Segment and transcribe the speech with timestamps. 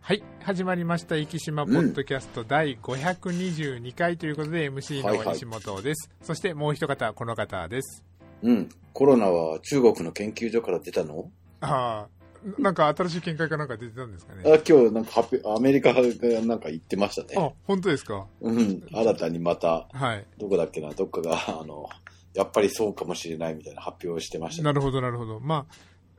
[0.00, 8.04] はい始まりました生島ポッドキャスト第522回ということで、MC の西本です、そしてもう一方この方です。
[8.42, 8.68] うん。
[8.92, 11.30] コロナは中国の研究所から出たの？
[11.60, 14.42] ああなんか新しい見解かなんか出てたんですかね。
[14.46, 16.02] あ今日なんか発表、アメリカが
[16.42, 17.34] なんか言ってましたね。
[17.36, 18.26] あ本当ですか？
[18.40, 18.82] うん。
[18.90, 20.24] 新たにまた、はい。
[20.38, 21.88] どこだっけな、どっかが、あの、
[22.34, 24.62] やっぱりそうかもしれないみたいな発表をしてました。
[24.62, 24.66] ね。
[24.66, 25.40] なるほどなるほど。
[25.40, 25.74] まあ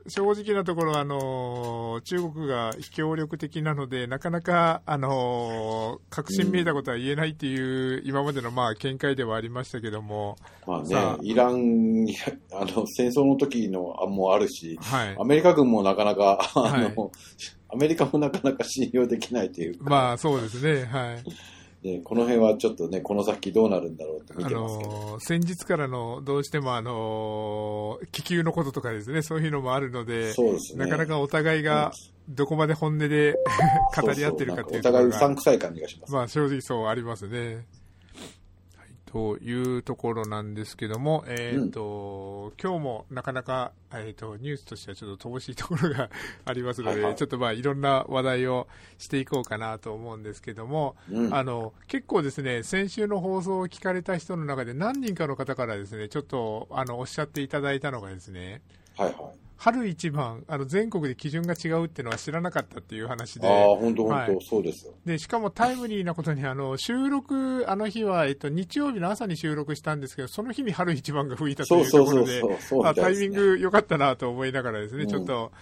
[0.08, 10.36] 正直なところ、あのー中国が非協力的なので、なかなか、あのー確信めいたことは言えないっていう、今までのまあ見解ではありましたけども、
[10.66, 11.22] まあさあ。
[11.22, 12.16] ね、イランに、
[12.52, 15.16] あの、戦争の時のあもあるし、はい。
[15.18, 16.94] ア、メリカ軍もなかなか、あはい。
[16.94, 17.10] の、
[17.72, 21.24] アメリカもなかなか信用できないというか、まあそうですね、はい。
[21.82, 24.90] ね、この辺はちょっとね、この先どうなるんだろうって見あてますけど。
[24.90, 30.84] のー先日からのどうしても、あのー気球のこととかですね、そういうのもあるので、そうですね。
[30.84, 31.92] なかなかお互いが
[32.28, 33.34] どこまで本音で
[33.96, 36.12] 語り合ってるかっていうところそうそうお互いうさんが、くさい感じがします。
[36.12, 37.64] まあ正直そうありますね。
[39.12, 46.10] はいというところなんですけども、えっ、と、今日もなかなか、えっ、と、ニュースとしてはちょっと乏しいところが
[46.46, 51.34] ありますので、はいはいちょっとまあいろんな話題をしていこうかなと思うんですけども、うん。
[51.34, 58.62] あの結構ですね、先週の放送を聞かれた人の中で何人かの方からですね、ちょっとあのおっしゃっていただいたのがですね、
[58.96, 59.39] はいはい。
[59.62, 64.38] 春一番、あの全国で基準が違うっていうのは知らなかったっていう話で、ああ、本当本当、はい。
[64.40, 64.94] そうですよ。
[65.04, 72.42] でしかもタイムリーなことにあの収録、あの日は、えっと、日曜日の朝に収録したんですけど、その日に春一番が吹いたというところで、
[72.94, 75.08] タイミング良かったなと思いながらですね、うん。
[75.10, 75.52] ちょっと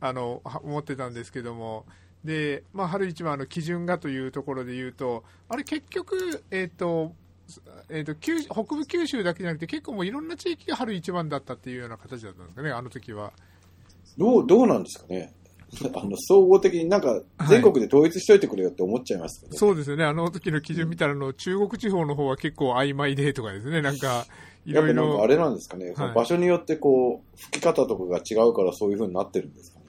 [0.00, 1.86] あのは思ってたんですけども、
[2.24, 7.12] でまあ、春一番の基準がというところで言うと、あれ結局、えっと
[7.88, 13.32] えっと九北部九州だけじゃなくて、結構もういろんな地域が春一番だったっていうような形だったんですかね、あの時は。
[14.18, 15.34] どう、どうなんですかね。
[15.94, 24.26] あの、総合的になんか、全国で統一しといてくれよって思っちゃいますけど、そうですよね、あの時の基準見たらあの、中国地方の方は結構曖昧でとかですね、なんか、
[24.64, 25.26] いろいやっぱなんかあろ。
[25.26, 29.84] れなんですかね、その場所によってこう、吹き方とかが違うからそういう風になってるんですかね。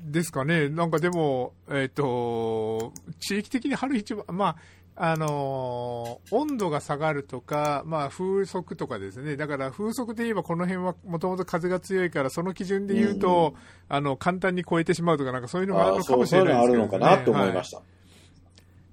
[0.00, 4.56] ですかね、なんかでも、えっ、と、地域的に春一番、まあ、
[4.96, 13.54] あのー温度が下がるとか、まあ、風速とかですね、だから風速で言えば、この辺はもともと風が強いから、その基準で言うと、
[13.88, 17.82] あの簡単に超えてしまうとか、なんかそういうのがあるああ、そう、のかもしそういうのあるれないですけど、ね、のかなと思いました。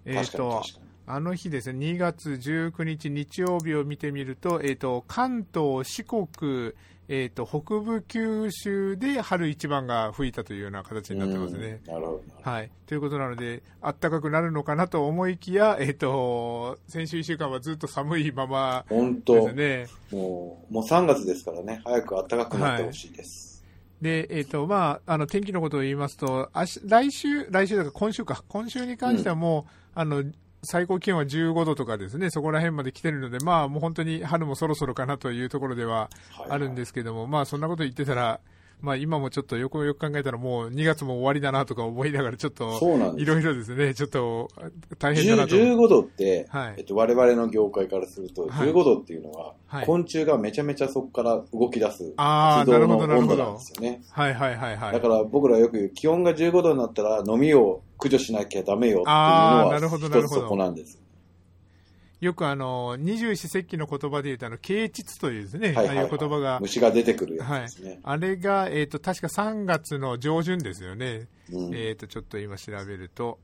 [0.05, 0.86] えっ、確かにと。
[1.09, 6.73] あの日ですね、2月19日日曜日を見てみると、えっ、と、関東、四国、
[7.07, 11.79] えっ、と、北部九州で春一番が吹いたというような形になってますね。
[11.87, 12.21] うんなるほど。
[12.41, 12.69] はい。
[12.85, 19.87] ということなので、暖かくなるのかなと思いきや、えっ、と、先週1週間はずっと寒いままで本当すね。
[20.11, 23.65] もう、もう3月ですからね、早く暖かくなってほしいです。
[24.01, 30.25] で、えっ、と、まあ、あの、天気のことを言いますと、あし来週、来週だから今週か、今週に関してはもう、あの、
[30.69, 38.41] 最高気温は15度とかですね、そこら辺まで来てるので、まあ、もう本当に春もそろそろかなというところでははいあるんですけども、まあ、そんなこと言ってたら、
[38.79, 43.19] まあ、今もちょっとよくよく考えたら、もう2月も終わりだなとか思いながら、ちょっと、そうなん。
[43.19, 44.49] いろいろですね、ちょっと
[44.99, 45.55] 大変だなと。
[45.55, 54.01] 15度って、はいえっと、我々の業界からすると、はい15度っていうのは、はい昆虫がめちゃめちゃそこから動き出す活動の温度なんですよね。
[54.11, 54.93] はいはいはいはい。
[54.93, 60.99] だから僕らよく言う、気温が15度になったら飲みを駆除しなきゃダメよっていうのは、一つそこなんです。
[62.19, 65.97] よくあの、二十四節気の言葉で言うと、あの、啓蟄というですね、はいはいはい。
[65.97, 67.99] ああいう言葉が、虫が出てくるやつですね。
[68.03, 71.27] あれが、えっ、と、確か3月の上旬ですよね。
[71.51, 71.75] うん。
[71.75, 73.37] えっ、と、ちょっと今調べると、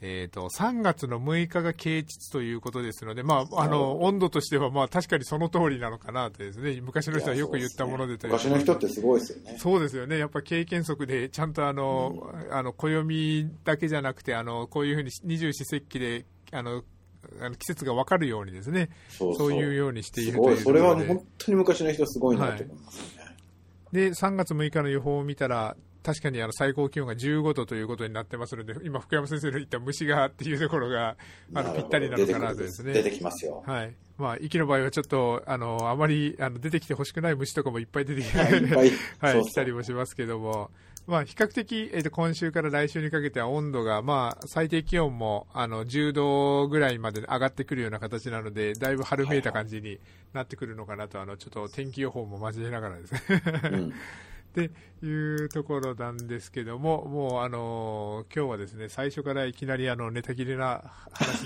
[0.00, 8.32] えっ、と、3月の6日が啓蟄ということですので、まあ、あの、温度としては、まあ、確かにその通りなのかなとですね、昔の人はよく言ったものでという。
[8.32, 9.56] 昔の人ってすごいですよね。
[9.58, 16.84] そうですよね、やっぱ経験則で、ちゃんとあの、あの暦だけじゃなくて、あのこういうふうに二十四節気であの
[17.40, 20.40] あの季節が分かるようにですね、そういうようにしている。
[20.40, 23.36] といそれは本当に昔の人すごいなと思いますよね。
[23.92, 31.16] で、3月6日の予報を見たら、確かにあの最高気温が15度ということになってますので、今、福山先生の言った虫がっていうところが
[31.54, 32.92] あのぴったりなのかなとですね。
[32.92, 33.62] 出てきますよ。
[33.66, 38.28] はいまあ、息の場合はちょっとあのあまりあの出てきてほしくない虫とかもいっぱい出てき
[39.52, 40.70] たりもしますけども、
[41.06, 49.98] まあ、比較的、えー、と今週から来週にかけては温度が、まあ、最低気温もあの10度ぐらいまで上がってくるような形なので、だいぶ春めいた感じに
[50.32, 53.42] なってくるのかなと、あのちょっと天気予報も交えながらですね。
[53.72, 53.92] うん
[54.52, 54.70] って
[55.06, 60.82] いうところなんですけども、もうあの今日はですね最初からいきなりあのネタ切れな
[61.12, 61.44] 話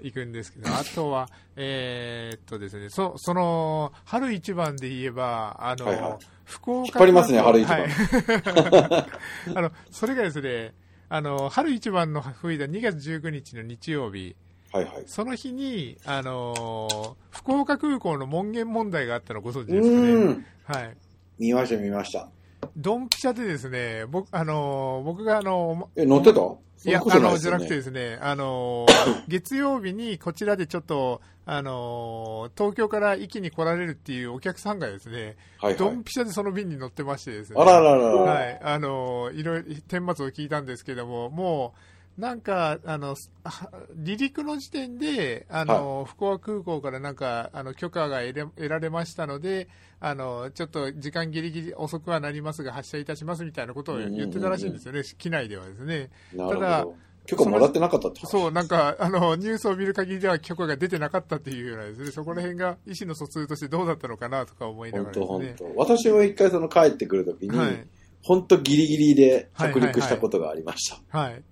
[0.00, 7.90] でいくんですけど、 あとは、えーっとですね、そその春一番で言えば、あの、はいはい福岡引っ張りますね春一番はい
[9.56, 10.74] あのそれがですね、
[11.08, 14.34] あの、春一番の吹いた2月19日の日曜日、
[14.72, 15.04] はいはい。
[15.06, 20.46] その日に、あのー福岡空港の門限問題があったのご存知うですかね。
[20.64, 20.96] はい。
[21.38, 22.28] 見ました見ました。
[22.76, 26.40] ドンピシャでですね、僕、あのー僕があのえ、乗ってた？
[26.84, 36.04] いや、あの、じゃなくてですね、あのー月曜日にこちらでちょっと、あのー東京から壱岐に来られるっていうお客さんがですね、はいはいドン。
[36.04, 37.60] ピシャでその便に乗ってましてですね。
[37.60, 38.14] あらららら。
[38.14, 41.78] はい、あのいろいろ顛末を聞いたんですけども、もう
[42.18, 43.70] なんかあのは
[44.04, 49.68] 離陸の時点であの、福岡空港からなんかあの許可が得れ得られましたので
[50.00, 56.10] あの、ちょっと時間ぎりぎり遅くはなりますが、発車いたしますみたいなことを言ってたらしいんですよね、機内ではですね。
[56.36, 56.96] ただど。
[57.24, 65.54] 許可もらってなかったって話そう、なんか、あの、ニュースを見る限りでは許可が出てなかったっていうようなですね、そこら辺が意思の疎通としてどうだったのかなとか思いなが本らね。
[65.56, 65.78] 当本当。
[65.78, 67.86] 私も一回その帰ってくるときに、はい。
[68.22, 71.16] 本当ギリギリで着陸したことがありました。
[71.16, 71.42] はい。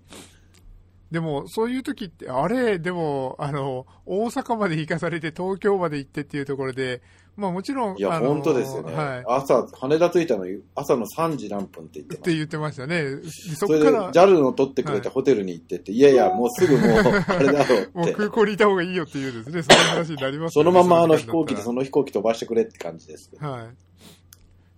[1.11, 7.01] でも、そういう時って、あれ、でも、あの、大阪まで行かされて、東京まで行ってっていうところで、
[7.35, 8.93] まあもちろん、いや、本当ですよね。
[8.93, 9.23] はい。
[9.27, 13.03] 朝、羽田着いたの朝の3時何分って言ってまって言ってましたね。
[13.03, 13.23] で
[13.55, 16.89] そそれで、こから JAL の取ってくれたホテルに行ってって、い、やいや、もうすぐもう、
[17.27, 18.13] あれだろうもうって。
[18.13, 23.31] 空港にいた方がいいよっていうですね、そういう話になりますねのままあの飛行機でそその飛行機飛ばしてくれって感じです。
[23.39, 23.69] は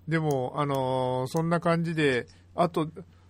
[0.07, 0.11] い。
[0.11, 2.87] でも、あのーそんな感じで、あと、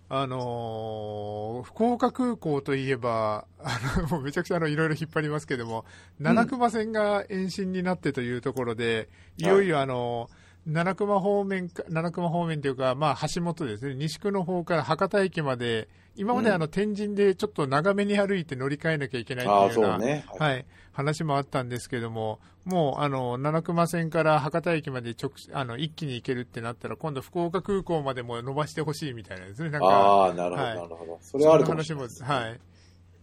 [0.08, 5.84] あのー福岡空港といえば、あの、 もうめちゃくちゃあの、いろいろ引っ張りますけども、
[6.20, 9.08] 七熊線が延伸になってというところで、
[9.38, 19.98] いよいよあのー七熊方面か、七熊方面というか、まあ、橋本ですね、西区の方から博多駅まで、今まであの、天神でちょっと長めに歩いて乗り換えなきゃいけないっていうような。
[19.98, 31.18] はいはい、話もあったんですけども、もうあの七熊線から博多駅まで直あの一気に行けるってなったら、今度、福岡空港までも伸ばしてほしいみたいなですね、なんか、ああ、なるほど、はいなるほど。
[31.20, 32.60] それはあるかもしれないですそんな話も、はい。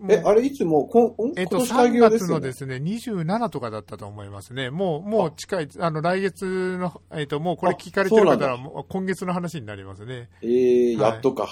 [0.09, 2.33] え、あれいつも、こんえっと、今年開3月業ですよね？
[2.33, 4.69] のですね、27とかだったと思いますね。
[4.69, 10.29] もう、もう近い、あの、来月の、えっと、もうこれ聞かれてる方は、今月の話になりますね。
[10.41, 11.49] えー、はいやっとか。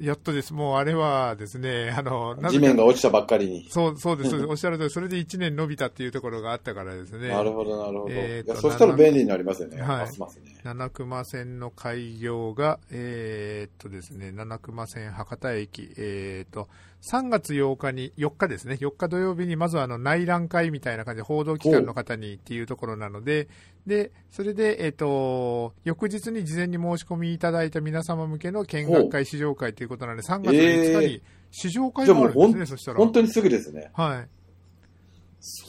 [0.00, 0.54] やっとです。
[0.54, 3.66] もうあれはですね、あの、地面が落ちたばっかりに。
[3.68, 4.36] そう、そうです。
[4.46, 7.28] おっしゃるとり、それで1年伸びたっていうところがあったからですね。
[7.28, 8.10] なるほど、なるほど。
[8.10, 9.80] えそしたら便利になりますよね。
[9.80, 10.58] はいますね。
[10.62, 16.68] 七熊線の開業が、えーっとですね、七熊線博多駅、えーっと、
[17.02, 23.48] 3月8日に、4日ですね、4日土曜日に、まずはあの内覧会みたいな感じで、報道機関の方にっていうところなので、
[23.86, 32.98] で、それで、えーっと、翌日に事前に申し込みいただいた皆様向けの見学会、試乗会ということなので、3月5日に試乗会もあるんですね、そしたら。
[32.98, 33.90] 本当にすぐですね。
[33.94, 34.28] はい。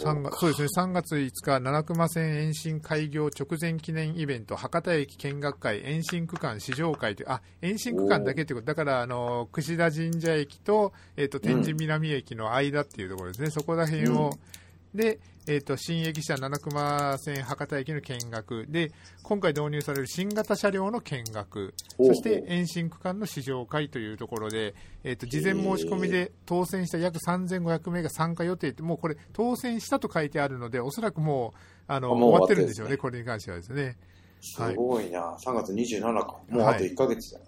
[0.03, 14.31] 3月そうですね、3月5日、七熊線延伸開業直前記念イベント、博多駅見学会延伸区間試乗会という、あ、延伸区間だけってこと、だから、あの、櫛田神社駅と、えっ、と、天神南駅の間っていうところですね、そこら辺を、
[14.93, 15.19] で、
[15.51, 18.91] えっ、と、新駅舎七熊線博多駅の見学、で、
[19.23, 33.97] 今回導入される新型車両の見学、そうして延伸区間の試乗会というところで、えっ、と、事前申し込みで当選した約3500名が参加予定って、もうこれ、当選したと書いてあるので、おそらくもう、あの、もう終わってるんでしょうね、終これに関してはですね。
[34.41, 35.35] すごいな。
[35.43, 36.37] 3月27か。
[36.47, 37.45] もうあと1ヶ月だよ。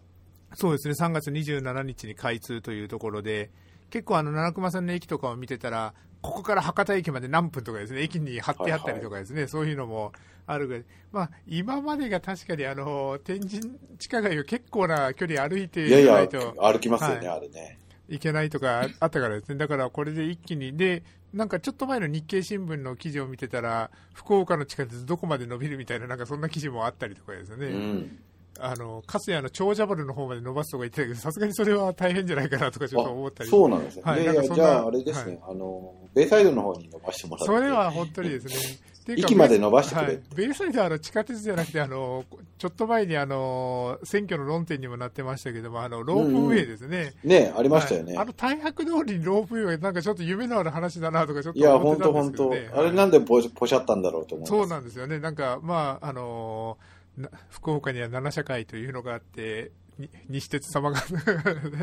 [0.56, 3.52] そうですね、3月27日に開通というところで、
[3.92, 10.14] 結構あの、七熊さんの駅とかを見てたら、ここから博多駅まで何分とかですね、駅に貼ってあったりとかですね、そういうのも
[10.48, 10.84] あるぐらい。
[11.12, 17.80] まあ、今までが確かにあの、天神地下街を結構な距離歩いていやいやいない、と歩きますよね、はあれね。
[18.08, 27.68] いけないとかあったからですね、だからこれで一気に、で、なんかちょっと前の日経新聞の記事を見てたら、福岡の地下鉄どこまで伸びるみたいな、なんかそんな記事もあったりとかですね。
[27.68, 28.20] うん。
[28.62, 34.04] あの、かつやの長者原の方まで伸ばすとか言ってたけど、さすがにそれは大変じゃないかなとかちょっと思ったありそうなんですね。
[34.06, 37.46] はいいじゃああれですね、あの、ベイサイドの方に伸ばしてもらって。
[37.46, 38.92] それは本当にですね。
[39.08, 42.24] 駅まで伸ばしてくれはい、ベイサイドはあの地下鉄じゃなくて、あの、
[42.58, 47.14] ちょっと前にあの、選挙の論点にもなってましたけども、あの、ロープウェイですね。
[47.24, 48.14] ね、ありましたよね。
[48.14, 52.88] はいあの、大白通りにロープウェイはなんかちょっと夢のある話だなとかちょっいや、と思ってた本当本当んですけどね。
[52.88, 54.46] あれなんでポポシャったんだろうと思。
[54.46, 55.20] そうなんですよね。
[55.20, 57.01] なんか、まあ、あのな
[57.50, 61.02] 福岡には七社会というのがあって、に西鉄様が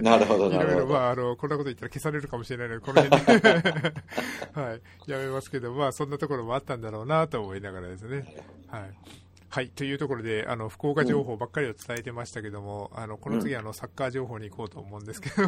[0.02, 0.86] なるほど、 いろいろ。
[0.86, 3.50] まあ、あの、こんなこと言ったら消されるかもしれないので、この辺で、
[4.60, 4.74] は
[5.06, 8.24] い、やめますけど、まあ、そんなところもあったんだろうなと思いながらですね。
[8.68, 8.94] はい。
[9.50, 9.68] はい。
[9.70, 15.42] というところで、あの、福岡情報ばっかりを伝えてましたけども、あの、この次、あの、サッカー情報に行こうと思うんですけど、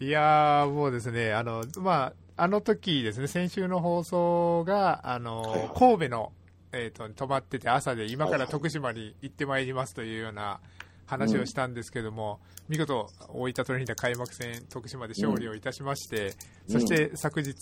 [0.00, 6.32] いやー、もうですね、あの、まあ、あの時ですね、先週の放送が、あの、はいはい神戸の、
[6.72, 10.60] えっ、と、泊まってて朝で、今から徳島に行ってまいりますというような
[11.06, 16.34] 話をしたんですけども、うん、見事、大分トレーニー開幕戦、徳島で勝利をいたしまして、
[16.68, 17.56] うん、そして昨日、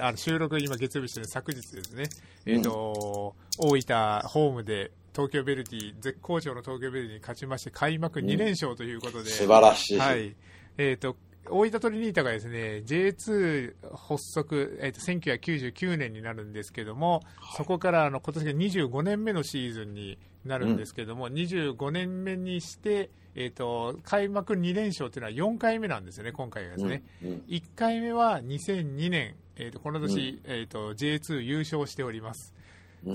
[0.00, 2.04] あの収録、今、月曜日してる昨日ですね、
[2.46, 9.98] えーと大分ホームで東京ベルディ、絶好調の東京ベルディに勝ちまして、開幕2連勝ということで、素晴らしい。
[9.98, 10.34] はい。
[10.76, 11.16] えっ、ー、と、
[11.50, 27.02] 大分トリニータがですね J2 発足、えー、と1999年になるんですけども、はい、そこからあの今年が25年目のシーズンになるんですけども、うん、25年目にして、えーと、開幕2連勝というのは4回目なんですよね、今回がですね。
[27.22, 32.54] うんうん、1回目は2002年、えーと、この年、うん、えーと J2 優勝しております。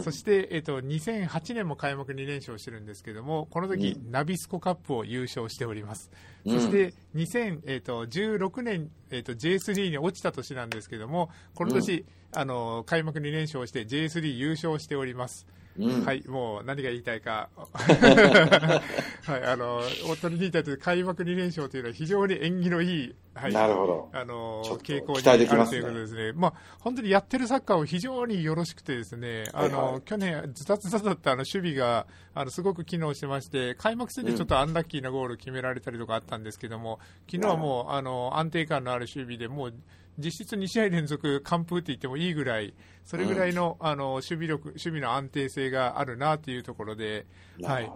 [0.04, 6.12] そして、えーと、2008年も開幕2連勝してるんですけどもこの時、うん、ナビスコカップを優勝しております、
[6.46, 15.48] うん、そして2016年、えーと、J3 に落ちた年なんですけどもこの年、うん、あの開幕2連勝して J3 優勝しております、
[15.80, 24.10] うん、はい、もう何が言いたいか、はい、あの、オトリニータという開幕2連勝というのは非常に縁起のいい、はい、なるほど。
[24.12, 26.34] あの、傾向にあるということですね。
[26.34, 37.00] まあ、本当にやってるサッカーを非常によろしくてですね、あの、はいはい、去年、ずたずただったあの守備が、あの、すごく機能してまして、開幕戦でちょっとアンラッキーなゴール決められたりとかあったんですけども、
[37.32, 39.74] 昨日はもう、あの、安定感のある守備でもう、
[40.20, 42.74] 実質2試合連続完封って言ってもいいぐらい、
[43.06, 47.26] それぐらいのうん、あの守備力、守備の安定性があるなというところで、
[47.64, 47.92] はい、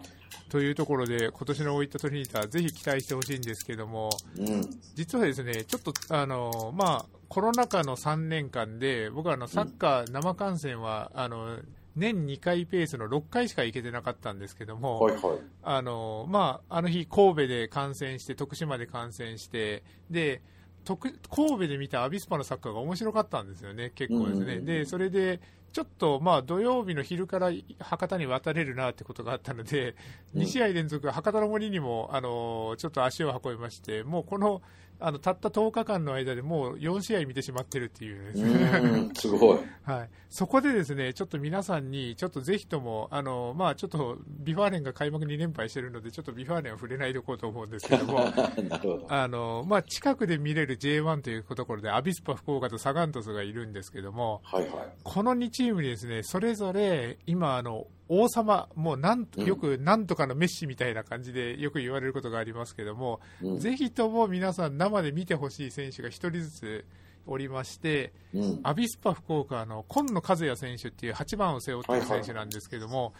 [0.49, 4.61] というところで、今年の大分トリニータ、ぜひ期待してほしいんですけども、うん、
[4.95, 11.57] 実はですね、ちょっとあの、まあ、コロナ禍の3年間で、僕はあのサッカー生観戦は、あの
[11.95, 15.21] 年2回ペースの6回しか行けてなかったんですけども、はいはい、
[15.61, 20.41] あのまあ、あの日、神戸で観戦して、徳島で観戦して、で
[20.85, 24.59] 神戸で見たアビスパのサッカーが面白かったんですよね、結構ですね。
[24.59, 25.39] で、それで、
[25.71, 29.95] ちょっとまあ土曜日の昼から博多に渡れるなってことがあったので、
[30.35, 34.61] 2試合連続、博多の森にもあのちょっと足を運びまして、もうこの
[35.05, 48.31] あのたった10日間の間でもう4試合見てしまってるっていうね、すごい、 はい、そこでですねちょっと皆さんに、ちょっとぜひとも、あのまあ、ちょっと V・ファーレンが開幕2連敗してるので、ちょっと V・ファーレンは触れないでおこうと思うんですけども、
[48.81, 49.05] ど。
[49.09, 66.85] あのまあ、近くで見れる J1 というところで、アビスパ福岡とサガン鳥栖がいるんですけども、はいはい、この2チームにですねそれぞれ今あの、王様、もうなんよくなんとかのメッシみたいな感じでよく言われることがありますけども、うん、ぜひとも皆さん、生で見てほしい選手が1人ずつ
[67.25, 73.13] おりまして、うん、アビスパ福岡の今野和也選手っていう8番を背負っている選手なんですけども、はいはい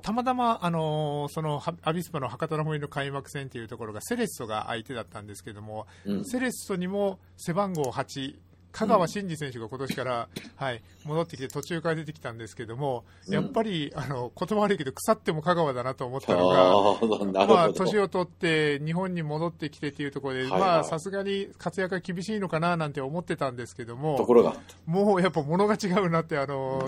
[0.00, 8.36] たまたま、あのー、そのアビスパの博多の森の開幕戦というところがセレッソが相手だったんですけども、うん、セレッソにも背番号8、
[8.72, 24.56] 香川真司選手が今年から、はい、戻ってきて途中から出てきたんですけども、やっぱり、あの言葉悪いけど腐っても香川だなと思ったのが、まあ、年を取って日本に戻ってきてというところで、はいはい、まあさすがに活躍が厳しいのかななんて思ってたんですけども、ところが。
[24.86, 26.84] もうやっぱ物が違うなって、あの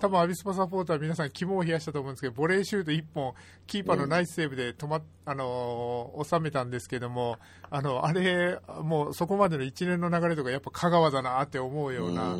[0.00, 3.34] 多分アビスパサポーター皆さん肝を冷やしたと思うんですけど、ボレーシュート1本、
[3.66, 7.36] キーパーのナイスセーブで止まっ、あの収めたんですけども、
[7.70, 12.36] あのあれ、もうそこまでの一連の流れとか、やっぱ香川だなって思うような、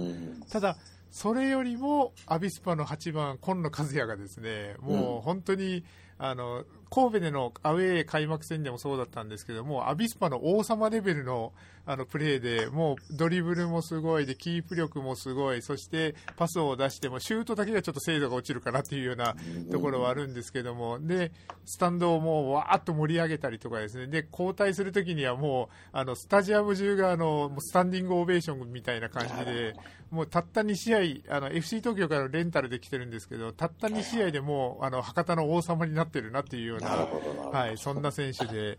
[0.51, 0.77] ただ、
[1.11, 5.85] それよりもアビスパの8番、今野和也がですねもう本当に、
[6.19, 11.53] あの神戸でのアウェー開幕戦でもそうだったんですけども、アビスパの王様レベルの
[11.91, 19.35] あのプレーで、もうドリブルもすごいで、キープ力もすごい、そしてパスを出しても、シュートだけがちょっと精度が落ちるかなっていうような
[19.73, 21.33] ところはあるんですけども、で、
[21.65, 29.75] スタンドをもうわーっと盛り上げたりとかですね、で、交代するときにはもう、あの、スタジアム中があの、スタンディングオベーションみたいな感じで、
[30.11, 38.79] もうたった2試合、あの、FC 東京からレンタルで来てるんですけど、たった2試合でもう、あの、博多の王様になってるなっていうような、はい、そんな選手で、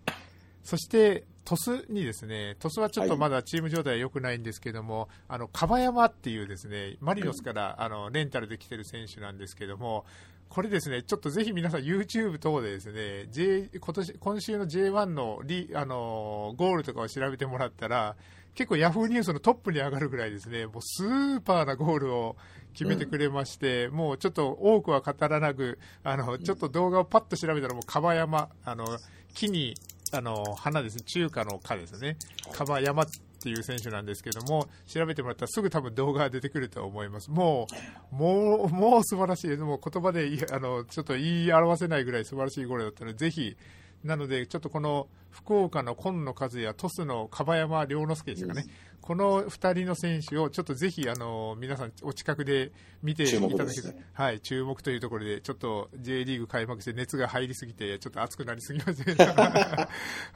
[0.63, 10.05] そして鳥栖にですね、鳥栖はちょっとまだチーム状態は良くないんですけども、はい、あの、樺山っていうですね、マリノスから、あの、レンタルで来てる選手なんですけども、
[10.49, 18.15] これですね、ちょっとぜひ皆さん YouTube 等でですね、J、今年、今週の J1 のリ、あの、ゴールとかを調べてもらったら、
[18.55, 22.35] 結構ヤフーニュースのトップに上がるぐらいですね、もうスーパーなゴールを
[22.73, 28.85] 決めてくれまして、うん、もうちょっと多くは語らなく、あの、ちょっと動画をパッと調べたらもう樺山、あの、
[29.33, 29.75] 木に、
[30.11, 32.17] あの、花ですね、中華の花ですね、
[32.51, 33.05] 樺山っ
[33.41, 37.31] ていう選手なんですけども、調べてもらったらすぐ多分動画が出てくると思います。
[37.31, 37.67] も
[38.11, 39.63] う、もう、もう素晴らしいです。
[39.63, 43.55] もう言葉で、あの、ちょっと言い表せないぐらい素晴らしいゴールだったので、ぜひ、
[44.03, 48.65] なので、ちょっとこの福岡の今野和也、鳥栖の樺山良之介でしたかね、
[49.09, 59.89] この2人の選手をちょっとぜひあの皆さんお近くで見ていただけたら、ね、はい、注目というところでちょっと J リーグ開幕して熱が入りすぎてちょっと熱くなりすぎました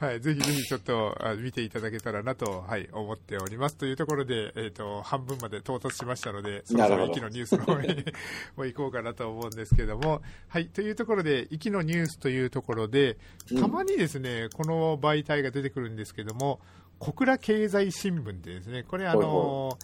[0.04, 8.04] はい、ぜひぜひちょっと見ていただけたらなと、はい、思っておりますというところで、えーと、半分まで到達しましたのでそろそろ息のニュースの方に
[8.58, 13.18] も行こうかなと思うんですけども、はい、というところで息のニュースというところで
[13.56, 16.58] たまにですね、うん、この媒体が出てくるんですけども
[16.98, 19.78] 小倉経済新聞ってですね、これあの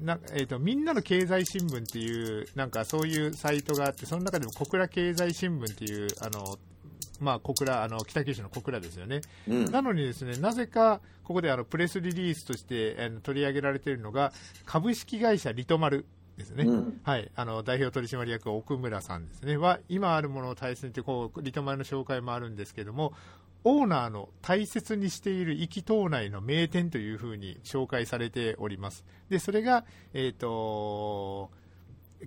[0.00, 6.58] なえーと、みんなの経済新聞っていうなんかそういうサイトがあってその中でも小倉経済新聞っていうあの
[7.20, 14.32] まあ、小倉あの北九州の小倉ですよね、うん、なのにですねなぜかここであのプレスリリースとしてあの取り上げられているのが
[14.66, 16.04] 株式会社リトマル
[16.36, 19.56] ですね、うん、はい、あの代表取締役奥村さんですね。
[19.56, 23.12] は今あるものを大切にってこうリトマルの紹介もあるんですけども
[23.64, 29.04] オーナーの大切にしている壱岐島内の名店というふうに紹介されております。
[29.28, 31.50] で、それが、えっ、ー、と、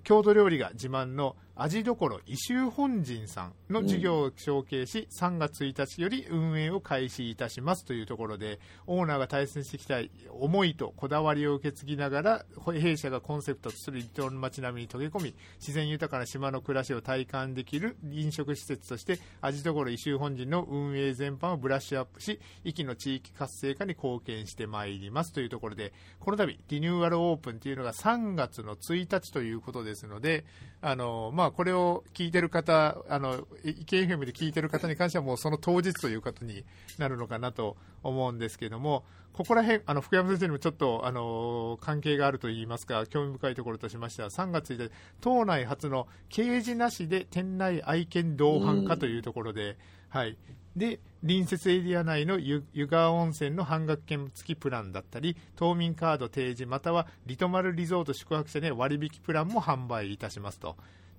[0.04, 12.44] 郷土料理が自慢の味どころ異臭本陣さんの事業を承継し、うん、3月1日より運営を開始いたしますというところでオーナーが大切にしていきたい思いとこだわりを受け継ぎながら
[12.74, 30.44] 弊社がコンセプトとする離島の街並みに溶け込み自然豊かな島の暮らしを体感できる飲食施設として味どころ異臭本陣の運営全般をブラッシュアップし域の地域活性化に貢献してまいりますというところでこの度リニューアルオープンというのが3月の1日ということですので
[30.82, 36.64] あのまあ、これを聞いてる方、あの、意見 FM で聞いてる方に関してはもうその当日ということに
[36.98, 49.76] なるのかなと思うんですけども、ここら辺、あの、福山先生にもちょっと、あの、関係があるといいますか、興味深いところとしましては、3月で島内初の掲示なしで店内愛犬同伴化というところで、
[50.08, 50.38] はい。
[50.74, 60.76] で、隣接エリア内の湯川温泉の半額券付きプランだったり、島民カード提示、またはリトマルリゾート宿泊者で割引プランも販売いたしますと。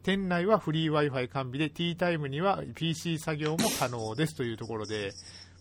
[0.08, 5.12] 店内はフリー Wi-Fi 完備で、ティータイムには PC 作業も可能ですというところで、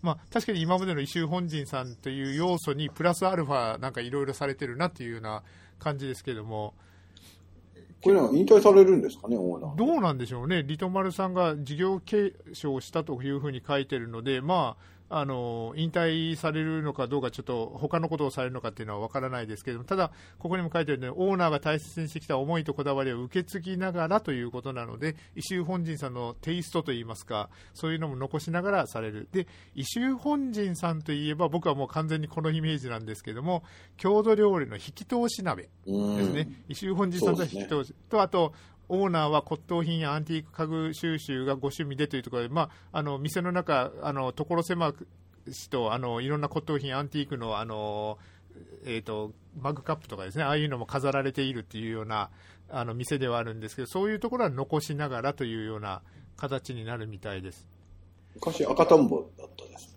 [0.02, 5.42] まあ、確かに今までの異臭本陣さんという要素にプラスアルファなんかいろいろされてるなというような
[5.80, 6.74] 感じですけども、
[8.00, 9.74] これは引退されるんですかね、オーナー。
[9.74, 33.62] どうなんでしょうね、リトマルさんが事業継承したというふうに書いてるので、まあ、あの引退されるのかどうか、ちょっと他のことをされるのかっていうのは分からないですけれども、ただ、ここにも書いてあるように、オーナーが大切にしてきた思いとこだわりを受け継ぎながらということなので、石井本陣さんのテイストといいますか、そういうのも残しながらされる、で石井本陣さんといえば、僕はもう完全にこのイメージなんですけども、
[33.96, 38.52] 郷土料理の引き通し鍋ですね、石井本陣さんの引き通し、ね、とあと、
[38.88, 44.94] オーナーは骨董品やアンティーク家具収集がご趣味でというところで、まあ、あの店の中、あの所狭
[45.50, 48.18] しとあのいろんな骨董品、アンティークのあの、
[48.84, 52.30] えーと、マグカップとかですね、ああいうのも飾られているっていうような
[52.70, 56.02] あの店ではあるんですけど、そういうところは残しながらというような
[56.36, 57.66] 形になるみたいです。
[58.36, 59.45] 昔赤とんぼだ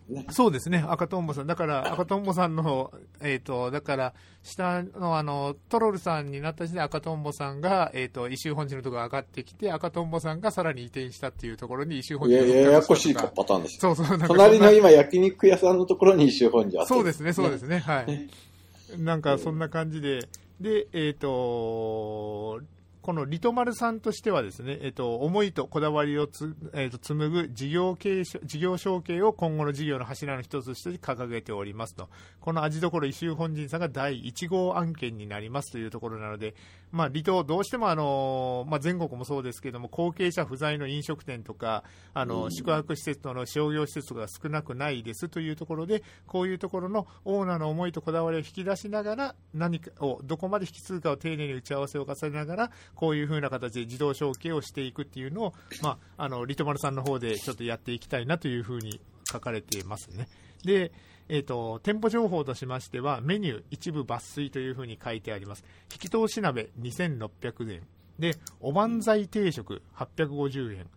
[0.09, 0.25] ね。
[0.31, 1.47] そうですね、赤とんぼさん。
[1.47, 2.91] だから赤とんぼさんの、
[3.21, 14.19] えっ、ー、と、だから下のあの、トロルさんになった時点で赤とんぼさんが、えっ、ー、と、石井本陣のところ上がってきて、赤とんぼさんがさらに移転したっていうところに石井本陣のいやややこしいパターンですそうそう。
[14.27, 18.29] 隣の今焼肉屋さんのところに石井本陣あって、そうですね、そうですね、はい。
[18.97, 20.27] なんかそんな感じで、
[20.59, 22.61] で、えっ、ー、と、
[23.01, 32.09] このリトマルさんとしてはですね、えっと、思いとこだわりをつ、えっと、紡ぐ事業継事業承継を今後の事業の柱の一つとして掲げておりますと。
[32.41, 36.55] この味どころ石井本陣さんが第1号案件になりますというところなので、
[36.91, 41.83] まあ、離島、どうしてもあの、まあ、全国もそうですけども、後継者不在の飲食店とか、
[42.13, 58.99] あの、宿泊施設との商業施設が少なくないですというところで、こういうところのオーナーの思いとこだわりを引き出しながら、何かを、どこまで引き継ぐかを丁寧に打ち合わせを重ねながら、こういうふうな形で自動承継をしていくっていうのを、まあ、あの、リトマルさんの方でちょっとやっていきたいなというふうに
[59.31, 60.27] 書かれていますね。
[60.63, 60.91] で、
[61.29, 65.63] えーと、店舗情報としましてはメニュー一部抜粋というふうに書いてあります。
[65.91, 67.81] 引き通し鍋2600円。
[68.17, 70.87] でおばんざい定食850円。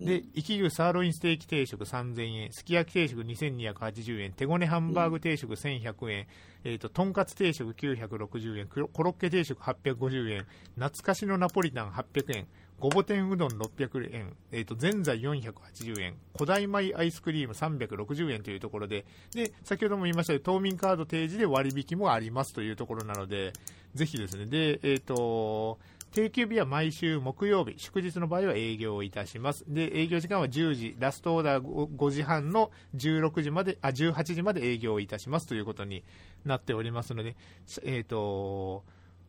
[0.00, 6.26] で、生き牛サーロインステーキ定食3000円、すき焼き定食2280円、手ごねハンバーグ定食1100円、
[6.64, 12.46] えっ、ー、と、とんかつ定食960円、コロッケ定食850円、懐かしのナポリタン800円、
[12.78, 23.54] ごぼ天うどん600円、えっ、ー、と、ぜんざい480円、古代米アイスクリーム360円というところで、で、先ほども言いましたように、島民カード提示で割引もありますというところなので、
[23.94, 25.78] ぜひですね、で、えっ、ー、と、
[26.12, 29.64] 定休日は毎週木曜日、祝日の場合は営業いたします。
[29.68, 36.04] で、営業時間は10時、ラストオーダー 5, 時半の16時まで、あ、18時まで営業いたしますということに
[36.44, 37.36] なっておりますので、
[37.84, 38.84] えっ、ー、と、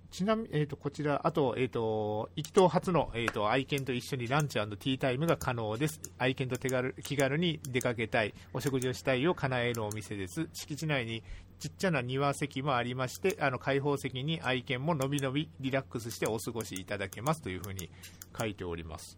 [0.10, 6.00] ちなみに、えーと、こちら、あと、えーと、行きと初の、えーと、愛犬と一緒にランチティータイムが可能です。
[6.18, 10.48] 愛犬と手軽気軽に出かけたい、お食事をしたいを叶えるお店です。
[10.54, 11.24] 敷地内に
[11.60, 17.90] ちっちゃな庭席もありまして、あの開放席に愛犬ものびのびリラックスしてお過ごしいただけますというふうに
[18.38, 19.18] 書いております。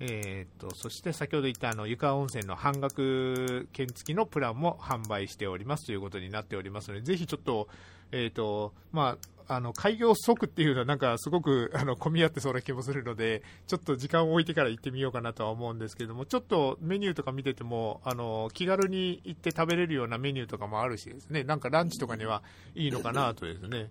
[0.00, 7.66] えーと、そして先ほど言ったあの湯川温泉の半額券付きのプランも販売しておりますということになっておりますので、ぜひちょっと、
[8.12, 22.42] えーとまあ、あの開業即っていうのはなんかすごく あの混み合ってそうな気もするので、ちょっと時間を置いてから行ってみようかなとは思うんですけども、ちょっとメニューとか見てても、あの気軽に行って食べれるようなメニューとかもあるしですね、なんかランチとかには
[22.74, 23.90] いいのかなとですね。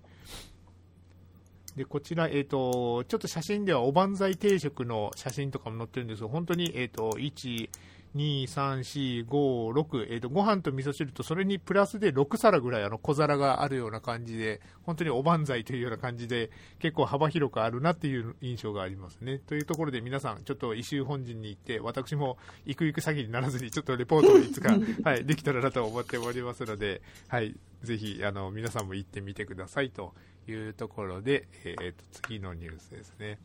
[1.75, 7.69] で、こちら、えっ、ー、と、ちょっと写真ではおばんざい定食の写真とかも載ってるんですが、本当に、えっ、ー、と、1、
[8.15, 19.39] 2、3、4、5、6、えっ、ー、と、ご飯と味噌汁と、それにプラスで6皿ぐらい、あの、小皿があるような感じで、本当におばんざいというような感じで、結構幅広くあるなっていう印象がありますね。
[19.39, 30.13] というところで皆さん、ちょっと異臭本陣に行って、私も行く行く詐欺にならずに、ちょっとレポートをいつか、 はい、できたらなと思っておりますので、はい、ぜひ、あの、皆さんも行ってみてくださいと
[30.47, 33.39] いうところで、えー、と次のニュースですね。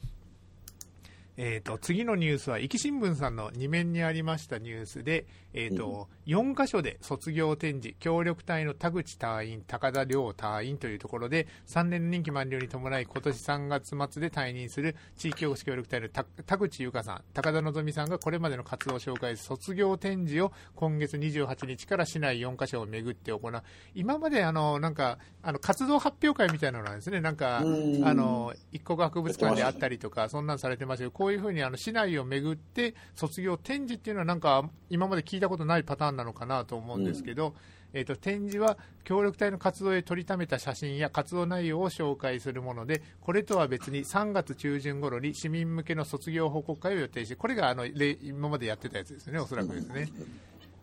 [1.36, 16.24] えーと、次のニュースは、壱岐新聞さんの2面にありましたニュースで、えーと、うん、4カ所で卒業展示、協力隊の田口隊員、高田亮隊員というところで、3年の任期満了に伴い、今年3月末で退任する地域おこし協力隊の田
[16.58, 23.62] 口優香さん、高田希さんがこれまでの活動を紹介する卒業展示を今月28日から市内4カ所を巡って行う。
[23.94, 37.54] 今まであの、なんか、あの活動発表会みたいなのなんですね、なんか、あの、一国博物館であったりとか、そんなんされてますけど、こういうふうにあの市内を巡って卒業展示っていうのはなんか今まで聞いたことないパターンなのかなと思うんですけど、うん、
[37.92, 50.08] えーと、展示は協力隊の活動で撮りためた写真や活動内容を紹介するものでこれとは別に3月中旬頃に市民向けの卒業報告会を予定してこれがあの今までやってたやつですねおそらくですね。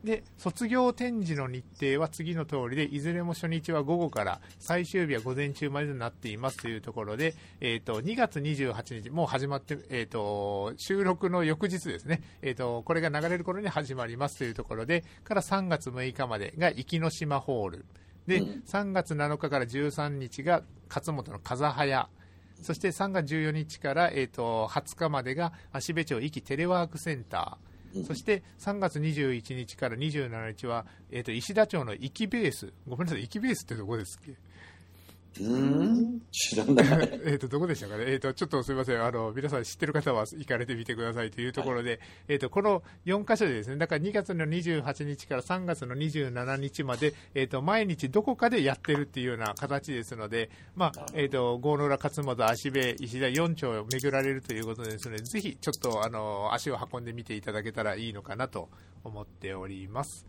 [0.03, 17.85] で卒業展示の日程は次の通りでいずれも初日は午後から最終日は午前中までとなっていますというところで、えーと、2月28日もう始まって、えーと、収録の翌日ですね、えーと、これが流れる頃に始まりますというところでから3月6日までが壱岐島ホール。
[18.25, 22.09] で、3月7日から13日が勝本の風早。
[22.61, 27.69] そして3月14日から、えー、と20日までが芦部町壱岐テレワークセンター
[28.05, 34.35] そして3月21日から27日は、えーと、石田町の壱岐ベース、ごめんなさい、壱岐ベースってどこですっけ？
[35.39, 36.21] うん？
[36.31, 37.09] 知らない。
[37.25, 38.05] えっと、どこでしたかね？
[38.07, 39.03] えっ、ー、と、ちょっとすみません。
[39.03, 58.69] あの、皆さん知ってる方は行かれてみてくださいというところで、はい、えっ、と、この4カ所でですね、だから2月の28日から3月の27日まで、えっ、ー、と、毎日どこかでやってるっていうような形ですので、まあ、えっ、と、郷野浦勝本、足部、石田4町を巡られるということですので、ぜひちょっと、あの、足を運んでみていただけたらいいのかなと
[59.03, 60.25] 思っております。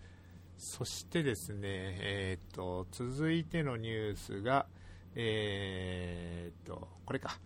[0.59, 4.67] そしてですね、えっ、と、続いてのニュースが、
[5.15, 7.41] えー、っと、これか。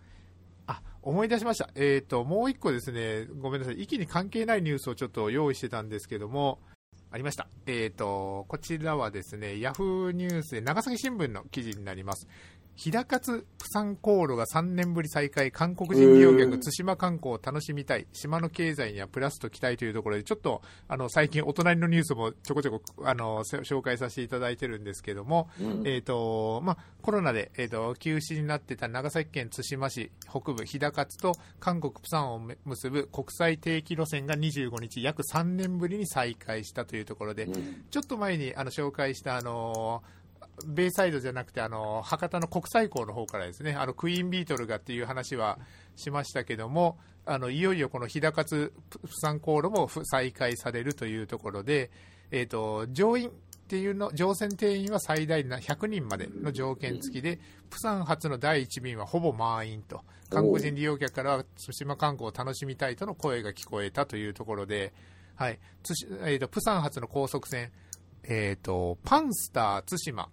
[0.67, 1.69] あ、思い出しました。
[1.75, 3.81] えー、っと、もう一個ですね、ごめんなさい。
[3.81, 6.59] 息に関係ないニュースをちょっと用意してたんですけども、
[7.11, 7.47] ありました。
[7.65, 12.27] えっ、と、こちらはですね、ヤフーニュースで長崎新聞の記事になります。
[12.75, 40.24] 日高津プサン航路が3年ぶり再開、韓国人利用客、対馬観光を楽しみたい、島の経済にはプラスと期待というところで、ちょっとあの最近、お隣のニュースもちょこちょこあの紹介させていただいてるんですけども、うん、えーとまあ、コロナで、えーと、休止になってた長崎県対馬市北部、日高津と韓国プサンを結ぶ国際定期路線が25日、約3年ぶりに再開したというところで、うん、ちょっと前にあの紹介したあのー
[40.65, 45.59] ベイサイドじゃなくてあの博多の国際港の方からですねあのクイーンビートルがっていう話は
[45.95, 51.89] しましたけどもあのいよいよこの日高津釜山航路も再開されるというところで、
[52.31, 53.31] えーと、乗員っ
[53.67, 57.39] ていうの乗船定員は最大100人までの条件付きで、
[57.71, 64.93] 釜山発の第1便はほぼ満員と、韓国人利用客からは対馬観光を楽しみたいとの声が聞こえたというところで、
[65.35, 65.59] はい、
[66.23, 67.71] えーと、釜山発の高速船、
[68.23, 70.29] えーとパンスター対馬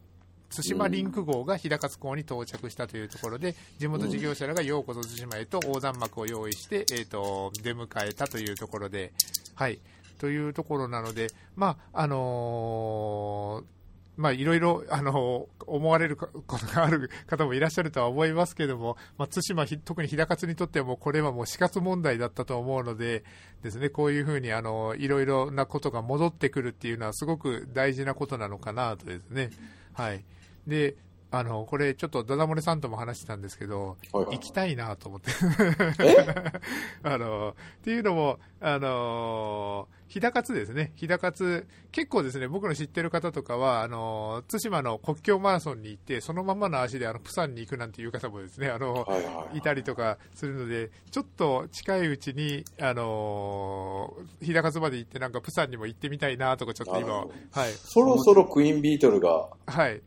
[0.55, 9.13] 対馬リンク号が日高津港に到着したというところで、地元事業者らがようこそ対馬へと横断幕を用意して、えーと、出迎えたというところで、
[9.55, 9.79] はい、
[10.19, 13.83] というところなので、まああのー
[14.17, 23.25] まあ、いろいろ、あの、思われることがある方もいらっしゃるとは思いますけども、まあ、対馬、特に日高津にとってはもうこれはもう死活問題だったと思うので、
[23.63, 29.51] ですね、こういうふうに、あの、いろいろなことが戻ってくるっていうのはすごく大事なことなのかなとですね。
[29.95, 30.23] はい。
[30.67, 30.97] で、
[31.35, 35.31] あの、これちょっとダダ漏れさんとも話してたんですけど、はいはい、行きたいなと思って
[37.03, 40.93] あの、っていうのも、あの、日高津ですね。
[40.95, 57.21] 日高津、結構ですね、僕の知ってる方とかは、あの、対馬の国境マラソンに行って、そのままの足であの、プサンに行くなんていう方もですね、あの、はいはい、いたりとかするので、ちょっと近いうちに、あの、日高津まで行って、なんかプサンにも行ってみたいなとか、ちょっと今、
[57.53, 57.73] はい。
[57.73, 60.03] そろそろクイーンビートルが、はい。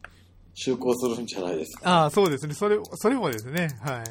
[0.55, 1.89] 就航するんじゃないですか。
[1.89, 2.53] ああ、そうですね。
[2.53, 3.77] それ、それもですね。
[3.81, 4.03] はい。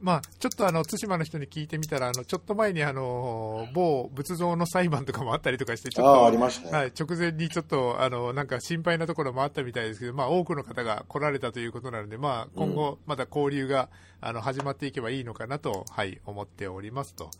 [0.00, 6.72] まあ、ちょっとあの、対馬の人に聞いてみたら、あの、ちょっと前にあの、某仏像の裁判とかもあったりとかして、ちょっと、あありましたね。
[6.72, 13.88] はい、直前にちょっと、あの、なんか心配なところもあったみたいですけど、まあ、多くの方が来られたということなので、まあ、今後、また交流が、
[14.20, 17.30] あの、始まっていけばいいのかなと、はい、思っておりますと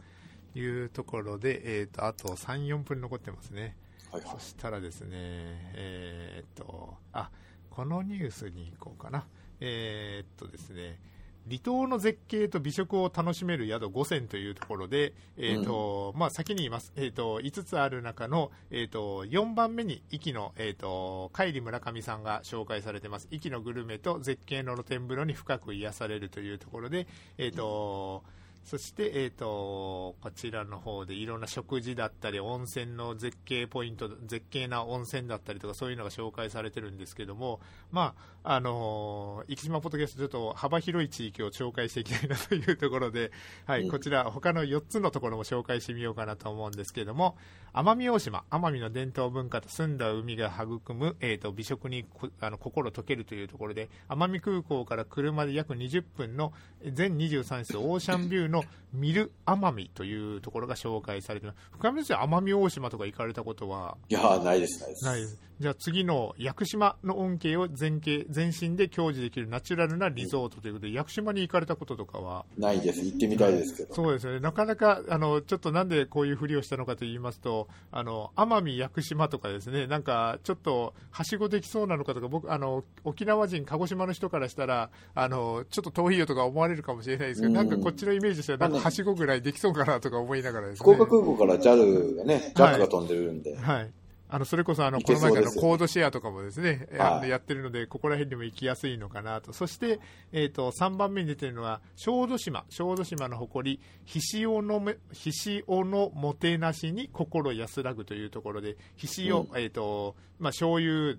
[0.55, 3.77] いうところで、えっ、ー、と、あと3、4分残ってますね。
[4.11, 7.31] はい、はい、そしたらですね、えー、っと、あ、
[7.77, 9.27] このニュースに行こうかな。
[9.61, 10.99] えー、っとですね、
[11.47, 23.29] 離島の絶景と美食を楽しめる宿5選というところで、えーと、うん、まあ、先に言います、えーと、5つある中の、えーと、4番目に壱岐の、えー、と海里村上さんが紹介されてます。
[23.31, 37.61] 壱岐のグルメと絶景の露天風呂に深く癒されるというところで、えーと、うんそして、えっ、ー、と、こちらの方でいろんな食事だったり、温泉の絶景ポイント、絶景な温泉だったりとか、そういうのが紹介されてるんですけども、
[37.93, 43.31] まあ、あのー、生島ポッドキャストちょっと幅広い地域を紹介していきたいなというところで、
[43.67, 47.37] はい、こちら、他の4つのところも紹介してみようかなと思うんですけども、
[47.73, 52.05] 奄美大島、奄美の伝統文化と澄んだ海が育む、えっ、ー、と、美食に
[52.41, 56.53] あの心溶けるというところで、奄美空港から車で約20分の
[56.85, 61.59] 全23室オーシャンビューのの見る奄美というところが紹介されてます。
[61.73, 63.97] 深山先生、奄美大島とか行かれたことは？
[64.09, 65.39] いやないです、ないです。
[65.59, 72.45] じゃあ次の屋久島の恩恵を全景全身で享受できるナチュラルなリゾートということで、屋久島に行かれたこととかは？
[72.59, 73.95] ないです、行ってみたいですけど。
[73.95, 74.41] そうですよね。
[74.41, 90.93] なかなか、あの、ちょっとなんでこういうふりをしたのかと言いますと、あの、奄美屋久島とかですね、なんかちょっとはしごできそうなのかとか、僕、あの、沖縄人、鹿児島の人からしたら、あの、ちょっと遠いよとか思われるかもしれないですけど、なんかこっちのイメージとしては、なんかはしごぐらいできそうかなとか思いながらですね。
[90.95, 93.57] 福岡空港から JAL がね、ジャックが飛んでるんで。
[93.57, 93.91] はい、はい
[94.29, 99.53] あの、それこそあの、この前からコードシェアとかもですね、はい、やってるので、ここら辺にも行きやすいのかなと。
[99.53, 100.01] そして、
[100.33, 102.65] えっ、ー、と、3番目に出てるのは、小豆島。
[102.69, 111.17] 小豆島の誇り、ひしおのめ、ひしおのもてなしに心安らぐというところで、ひしお、うん、えっ、ー、と、まあ、醤油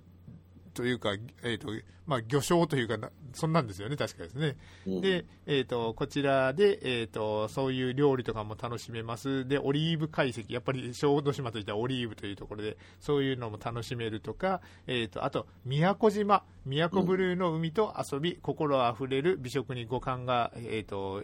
[0.77, 1.69] というか、えっ、ー、と、
[2.05, 4.55] まあ、魚醤というかそんなんですよね、確かですね。
[4.85, 9.47] うん、で、えっ、ー、と、こちらで、えっ、ー、と、そういう料理とかも楽しめます。
[9.47, 21.23] で、オリーブ解析、やっぱり小豆島といったらオリーブというところで、そういうのも楽しめるとか、えっ、と、あと、宮古島、宮古ブルーの海と遊び、うん、心あふれる美食に五感が、えっ、と、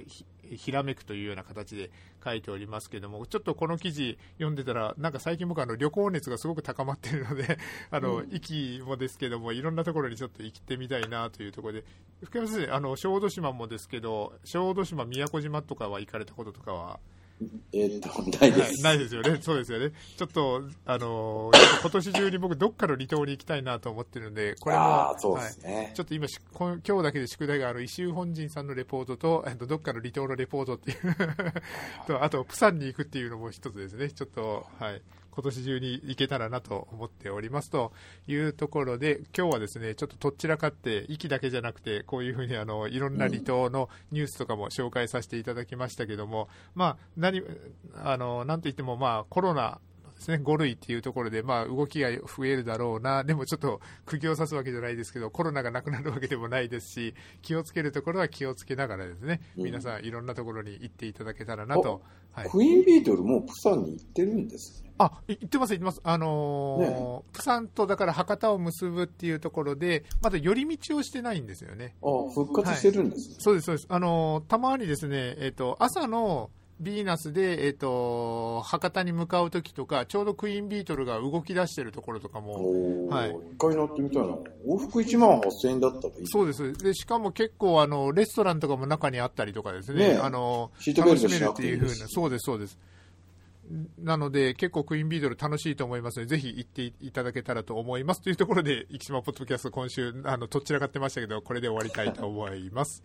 [0.51, 1.91] ひらめくというような形で
[2.23, 7.58] 書いておりますけども、ちょっとこの記事読んでたら、なんか最近僕あの旅行熱がすごく高まっているので、
[7.91, 11.86] あの、うん、息もですけども、いろんなところにちょっと行ってみたいなというところで、
[12.23, 16.99] 福山先生、あの、小豆島もですけど、小豆島、宮古島とかは行かれたこととかは？
[17.74, 19.39] えー、っと、ないです、はい、ないですよね。
[19.41, 19.91] そうですよね。
[20.17, 30.98] ちょっと、あのー、今年中に僕、どっかの離島に行きたいなと思ってるんで、これも、そうですね、はい、ちょっと今、今日だけで宿題がある石井本陣さんのレポートと、えっと、どっかの離島のレポートっていう
[32.08, 34.10] と、あと、プサンに行くっていうのも一つですね。
[34.12, 35.02] ちょっと、はい。
[35.34, 37.91] 今年中に行けたらなと思っておりますと
[38.28, 47.41] いうところで、今日はですね、ちょっととっちらかって、息だけじゃなくて、こういうふうにあの、いろんな離島のニュースとかも紹介させていただきましたけども、まあ、何、
[47.96, 49.80] あの、なんといってもまあ、コロナ
[50.23, 62.01] ですね、5類っていうところで、まあ、動きが増えるだろうな、でもちょっと釘を刺すわけじゃないですけど、コロナがなくなるわけでもないですし、気をつけるところは気をつけながらですね、皆さんいろんなところに行っていただけたらなと。
[62.31, 64.91] はい、クイーンビートルもプサンに行ってるんですね。
[64.97, 66.01] あ、行ってます、行ってます。
[66.03, 71.95] あのーね、プサンとだから博多を結ぶっていうところで、まだ寄り道をしてないんですよね。
[72.01, 73.86] あ復活してるんですね、はい、そうです、そうです。
[73.88, 76.49] あのー、たまにですね、えっ、ー、と、朝の、
[76.84, 83.30] ビーナスで、えっ、ー、と、博多に向かうときとか、ちょうどクイーンビートルが動き出してるところとかも、はい。
[83.30, 84.36] 一回乗ってみたいな。
[84.67, 86.74] 往復1万8000円だったらいいそうです。
[86.74, 92.78] で、しかも結構、あの、レストランとかも中にあったりとかですね、ねあの、シートベルトしなくていいっていうふうな、そうです、そうです。
[94.00, 98.22] なので、結構クイーンビードル楽しいと思いますので、ぜひ行っていただけたらと思います。
[98.22, 103.04] というところで、生島ポッドキャスト今週、あの、どちらかってましたけど、これで終わりたいと思います。